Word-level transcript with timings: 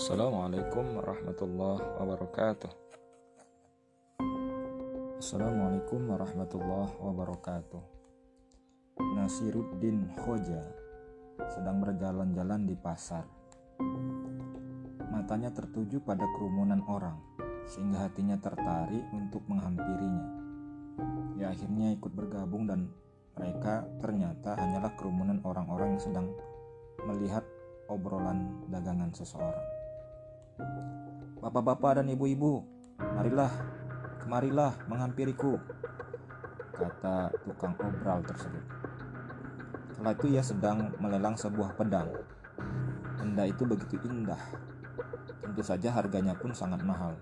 Assalamualaikum 0.00 0.96
warahmatullahi 0.96 1.84
wabarakatuh. 2.00 2.72
Assalamualaikum 5.20 6.00
warahmatullahi 6.08 6.96
wabarakatuh. 7.04 7.84
Nasiruddin 8.96 10.08
Khoja 10.24 10.64
sedang 11.52 11.84
berjalan-jalan 11.84 12.64
di 12.64 12.72
pasar. 12.80 13.28
Matanya 15.12 15.52
tertuju 15.52 16.00
pada 16.00 16.24
kerumunan 16.32 16.80
orang, 16.88 17.20
sehingga 17.68 18.08
hatinya 18.08 18.40
tertarik 18.40 19.04
untuk 19.12 19.44
menghampirinya. 19.52 20.26
Ya 21.36 21.52
akhirnya 21.52 21.92
ikut 21.92 22.16
bergabung 22.16 22.64
dan 22.64 22.88
mereka 23.36 23.84
ternyata 24.00 24.56
hanyalah 24.56 24.96
kerumunan 24.96 25.44
orang-orang 25.44 26.00
yang 26.00 26.02
sedang 26.08 26.32
melihat 27.04 27.44
obrolan 27.92 28.64
dagangan 28.72 29.12
seseorang. 29.12 29.79
Bapak-bapak 31.40 32.00
dan 32.02 32.12
ibu-ibu, 32.12 32.64
marilah, 33.16 33.48
kemarilah 34.20 34.76
menghampiriku, 34.86 35.56
kata 36.76 37.32
tukang 37.44 37.76
obral 37.80 38.20
tersebut. 38.24 38.64
Kala 40.00 40.16
itu 40.16 40.32
ia 40.32 40.40
sedang 40.40 40.96
melelang 40.96 41.36
sebuah 41.36 41.76
pedang. 41.76 42.08
Benda 43.20 43.44
itu 43.44 43.68
begitu 43.68 44.00
indah. 44.08 44.40
Tentu 45.44 45.60
saja 45.60 45.92
harganya 45.92 46.32
pun 46.32 46.56
sangat 46.56 46.80
mahal. 46.80 47.20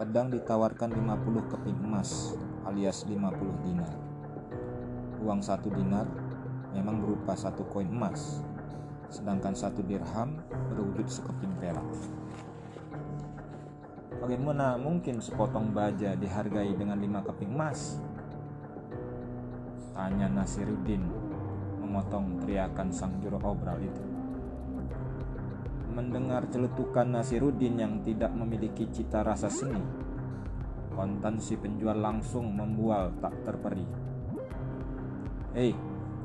Pedang 0.00 0.32
ditawarkan 0.32 0.88
50 0.88 1.52
keping 1.52 1.78
emas 1.84 2.32
alias 2.64 3.04
50 3.04 3.64
dinar. 3.64 3.92
Uang 5.20 5.44
satu 5.44 5.68
dinar 5.68 6.08
memang 6.72 7.04
berupa 7.04 7.36
satu 7.36 7.68
koin 7.68 7.92
emas 7.92 8.40
sedangkan 9.12 9.52
satu 9.52 9.84
dirham 9.84 10.40
berwujud 10.72 11.04
sekeping 11.04 11.52
perak. 11.60 11.84
Bagaimana 14.24 14.80
mungkin 14.80 15.20
sepotong 15.20 15.76
baja 15.76 16.16
dihargai 16.16 16.72
dengan 16.72 16.96
lima 16.96 17.20
keping 17.20 17.52
emas? 17.52 18.00
Tanya 19.92 20.32
Nasiruddin 20.32 21.04
memotong 21.84 22.40
teriakan 22.40 22.88
sang 22.88 23.20
juru 23.20 23.36
obral 23.44 23.76
itu. 23.84 24.00
Mendengar 25.92 26.48
celutukan 26.48 27.04
Nasiruddin 27.04 27.76
yang 27.76 28.00
tidak 28.00 28.32
memiliki 28.32 28.88
cita 28.88 29.20
rasa 29.20 29.52
seni, 29.52 29.84
kontan 30.96 31.36
si 31.36 31.60
penjual 31.60 32.00
langsung 32.00 32.48
membual 32.56 33.12
tak 33.20 33.36
terperi. 33.44 33.84
Hei, 35.52 35.76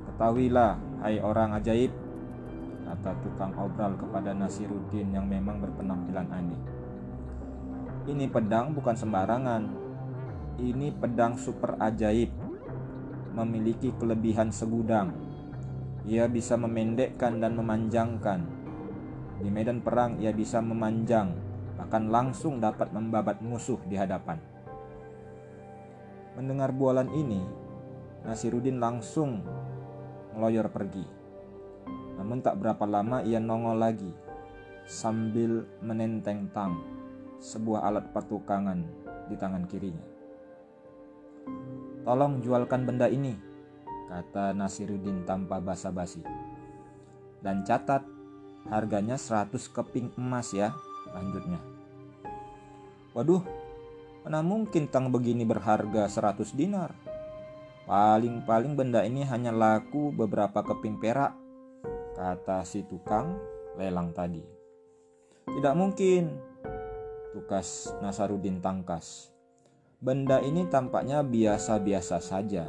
ketahuilah, 0.07 1.03
hai 1.03 1.19
orang 1.19 1.59
ajaib, 1.59 1.91
kata 2.87 3.11
tukang 3.19 3.51
obral 3.59 3.99
kepada 3.99 4.31
Nasiruddin 4.31 5.11
yang 5.11 5.27
memang 5.27 5.59
berpenampilan 5.59 6.27
aneh. 6.31 6.61
Ini 8.07 8.31
pedang 8.31 8.71
bukan 8.71 8.95
sembarangan. 8.95 9.63
Ini 10.63 10.95
pedang 10.95 11.35
super 11.35 11.75
ajaib. 11.75 12.31
Memiliki 13.35 13.91
kelebihan 13.99 14.49
segudang. 14.55 15.11
Ia 16.07 16.31
bisa 16.31 16.55
memendekkan 16.55 17.43
dan 17.43 17.59
memanjangkan. 17.59 18.39
Di 19.43 19.51
medan 19.51 19.83
perang 19.83 20.17
ia 20.17 20.31
bisa 20.31 20.63
memanjang, 20.63 21.35
bahkan 21.77 22.07
langsung 22.09 22.57
dapat 22.63 22.89
membabat 22.95 23.43
musuh 23.43 23.77
di 23.85 23.99
hadapan. 23.99 24.39
Mendengar 26.39 26.71
bualan 26.73 27.11
ini, 27.13 27.43
Nasiruddin 28.25 28.79
langsung 28.81 29.43
meloyor 30.33 30.71
pergi. 30.71 31.16
Namun 32.17 32.41
tak 32.41 32.57
berapa 32.57 32.83
lama 32.89 33.21
ia 33.21 33.37
nongol 33.37 33.77
lagi 33.77 34.11
sambil 34.87 35.67
menenteng 35.83 36.47
tang, 36.55 36.79
sebuah 37.43 37.85
alat 37.91 38.09
patukangan 38.15 38.79
di 39.27 39.35
tangan 39.35 39.67
kirinya. 39.67 40.07
Tolong 42.07 42.39
jualkan 42.39 42.87
benda 42.87 43.11
ini, 43.11 43.35
kata 44.07 44.55
Nasiruddin 44.55 45.27
tanpa 45.27 45.59
basa-basi. 45.59 46.23
Dan 47.43 47.67
catat, 47.67 48.07
harganya 48.71 49.19
100 49.19 49.59
keping 49.75 50.15
emas 50.15 50.55
ya, 50.55 50.71
lanjutnya. 51.11 51.59
Waduh, 53.11 53.43
mana 54.23 54.39
mungkin 54.39 54.87
tang 54.87 55.11
begini 55.11 55.43
berharga 55.43 56.07
100 56.07 56.55
dinar? 56.55 56.95
Paling-paling 57.87 58.75
benda 58.75 59.03
ini 59.03 59.27
hanya 59.27 59.51
laku 59.51 60.15
beberapa 60.15 60.63
keping 60.63 60.99
perak 60.99 61.46
kata 62.17 62.65
si 62.65 62.81
tukang 62.89 63.37
lelang 63.77 64.09
tadi. 64.09 64.41
Tidak 65.45 65.75
mungkin, 65.77 66.33
tukas 67.31 67.93
Nasarudin 68.01 68.57
tangkas. 68.59 69.29
Benda 70.01 70.41
ini 70.41 70.65
tampaknya 70.65 71.21
biasa-biasa 71.21 72.17
saja, 72.21 72.65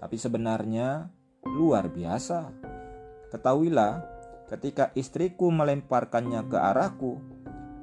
tapi 0.00 0.16
sebenarnya 0.16 1.12
luar 1.44 1.92
biasa. 1.92 2.52
Ketahuilah, 3.32 4.04
ketika 4.48 4.92
istriku 4.96 5.52
melemparkannya 5.52 6.44
ke 6.48 6.56
arahku, 6.56 7.20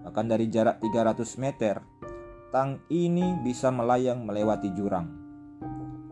bahkan 0.05 0.29
dari 0.29 0.49
jarak 0.49 0.81
300 0.81 1.41
meter, 1.41 1.81
tang 2.53 2.81
ini 2.93 3.41
bisa 3.41 3.73
melayang 3.73 4.25
melewati 4.25 4.69
jurang. 4.77 5.09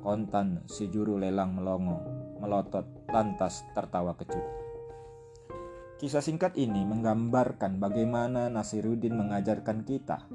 Kontan 0.01 0.65
si 0.65 0.89
juru 0.89 1.21
lelang 1.21 1.53
melongo, 1.53 2.01
melotot 2.41 2.83
lantas 3.13 3.61
tertawa 3.77 4.17
kecut. 4.17 4.41
Kisah 6.01 6.25
singkat 6.25 6.57
ini 6.57 6.81
menggambarkan 6.81 7.77
bagaimana 7.77 8.49
Nasiruddin 8.49 9.13
mengajarkan 9.13 9.85
kita 9.85 10.25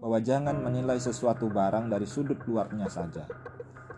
bahwa 0.00 0.16
jangan 0.24 0.56
menilai 0.56 0.96
sesuatu 0.96 1.52
barang 1.52 1.92
dari 1.92 2.08
sudut 2.08 2.40
luarnya 2.48 2.88
saja, 2.88 3.28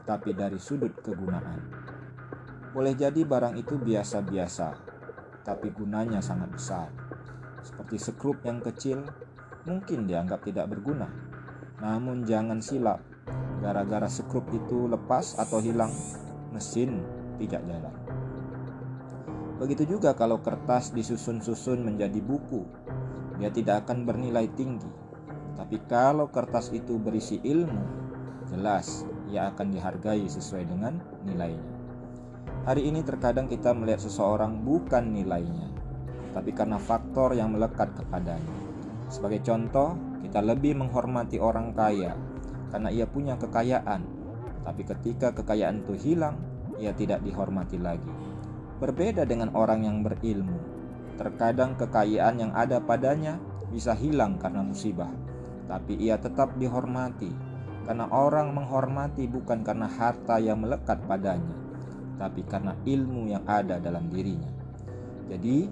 tapi 0.02 0.34
dari 0.34 0.58
sudut 0.58 0.98
kegunaan. 0.98 1.62
Boleh 2.74 2.98
jadi 2.98 3.22
barang 3.22 3.54
itu 3.54 3.78
biasa-biasa, 3.78 4.68
tapi 5.46 5.70
gunanya 5.70 6.18
sangat 6.18 6.50
besar. 6.50 6.90
Seperti 7.62 7.96
skrup 8.02 8.42
yang 8.42 8.58
kecil, 8.58 9.06
mungkin 9.70 10.10
dianggap 10.10 10.42
tidak 10.42 10.66
berguna. 10.66 11.06
Namun 11.78 12.26
jangan 12.26 12.58
silap, 12.58 12.98
gara-gara 13.62 14.10
skrup 14.10 14.50
itu 14.50 14.90
lepas 14.90 15.38
atau 15.38 15.62
hilang, 15.62 15.94
mesin 16.50 17.06
tidak 17.38 17.62
jalan. 17.64 17.94
Begitu 19.58 19.98
juga 19.98 20.14
kalau 20.14 20.38
kertas 20.38 20.94
disusun-susun 20.94 21.82
menjadi 21.82 22.22
buku, 22.22 22.62
dia 23.42 23.50
tidak 23.50 23.86
akan 23.86 24.06
bernilai 24.06 24.46
tinggi. 24.54 24.90
Tapi 25.58 25.82
kalau 25.90 26.30
kertas 26.30 26.70
itu 26.70 26.98
berisi 27.02 27.42
ilmu, 27.42 27.82
jelas 28.46 29.02
ia 29.26 29.50
akan 29.50 29.74
dihargai 29.74 30.30
sesuai 30.30 30.70
dengan 30.70 31.02
nilainya. 31.26 31.74
Hari 32.66 32.86
ini 32.86 33.02
terkadang 33.02 33.50
kita 33.50 33.74
melihat 33.74 33.98
seseorang 34.02 34.62
bukan 34.62 35.10
nilainya, 35.10 35.74
tapi 36.30 36.54
karena 36.54 36.78
faktor 36.78 37.34
yang 37.34 37.50
melekat 37.50 37.90
kepadanya. 37.98 38.56
Sebagai 39.10 39.40
contoh, 39.42 39.96
kita 40.22 40.44
lebih 40.44 40.76
menghormati 40.78 41.40
orang 41.40 41.74
kaya 41.74 42.14
karena 42.68 42.92
ia 42.92 43.08
punya 43.08 43.40
kekayaan, 43.40 44.04
tapi 44.62 44.84
ketika 44.84 45.32
kekayaan 45.32 45.80
itu 45.82 45.96
hilang, 45.96 46.36
ia 46.78 46.94
tidak 46.94 47.20
dihormati 47.26 47.76
lagi. 47.76 48.10
Berbeda 48.78 49.26
dengan 49.26 49.50
orang 49.58 49.82
yang 49.82 50.06
berilmu, 50.06 50.58
terkadang 51.18 51.74
kekayaan 51.74 52.38
yang 52.38 52.52
ada 52.54 52.78
padanya 52.78 53.42
bisa 53.74 53.92
hilang 53.92 54.38
karena 54.38 54.62
musibah, 54.62 55.10
tapi 55.66 55.98
ia 55.98 56.14
tetap 56.16 56.54
dihormati 56.56 57.34
karena 57.82 58.06
orang 58.12 58.54
menghormati 58.54 59.26
bukan 59.26 59.66
karena 59.66 59.90
harta 59.90 60.38
yang 60.38 60.62
melekat 60.62 61.02
padanya, 61.08 61.56
tapi 62.20 62.46
karena 62.46 62.76
ilmu 62.86 63.32
yang 63.32 63.42
ada 63.48 63.82
dalam 63.82 64.06
dirinya. 64.12 64.48
Jadi, 65.28 65.68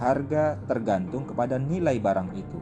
harga 0.00 0.56
tergantung 0.64 1.28
kepada 1.28 1.60
nilai 1.60 1.96
barang 2.00 2.30
itu. 2.36 2.60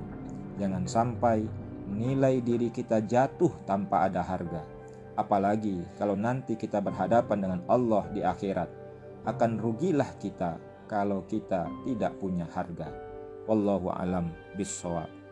Jangan 0.58 0.84
sampai 0.90 1.46
nilai 1.86 2.42
diri 2.42 2.68
kita 2.74 2.98
jatuh 3.06 3.54
tanpa 3.62 4.10
ada 4.10 4.26
harga 4.26 4.75
Apalagi 5.16 5.80
kalau 5.96 6.14
nanti 6.14 6.54
kita 6.60 6.78
berhadapan 6.84 7.38
dengan 7.40 7.60
Allah 7.66 8.04
di 8.12 8.20
akhirat, 8.20 8.68
akan 9.24 9.58
rugilah 9.58 10.12
kita 10.20 10.60
kalau 10.86 11.24
kita 11.26 11.66
tidak 11.88 12.14
punya 12.20 12.46
harga. 12.52 12.92
Wallahu 13.48 13.90
alam 13.90 14.30
bisawab. 14.54 15.25